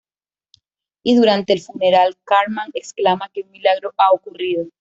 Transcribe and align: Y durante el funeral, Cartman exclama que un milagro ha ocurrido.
Y 1.03 1.15
durante 1.15 1.53
el 1.53 1.59
funeral, 1.61 2.17
Cartman 2.23 2.71
exclama 2.73 3.29
que 3.31 3.41
un 3.41 3.51
milagro 3.51 3.93
ha 3.99 4.11
ocurrido. 4.11 4.65